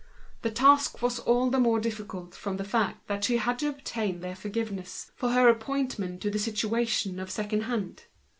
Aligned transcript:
The 0.41 0.49
task 0.49 1.03
was 1.03 1.19
all 1.19 1.51
the 1.51 1.59
more 1.59 1.79
difficult 1.79 2.33
from 2.33 2.57
the 2.57 2.63
fact 2.63 3.05
that 3.05 3.23
she 3.23 3.37
had 3.37 3.59
to 3.59 3.69
obtain 3.69 4.21
their 4.21 4.35
pardon 4.35 4.81
for 5.15 5.29
her 5.29 5.47
appointment 5.47 6.21
to 6.23 6.31
the 6.31 6.39
situation 6.39 7.19
of 7.19 7.29
second 7.29 7.65
hand. 7.65 8.05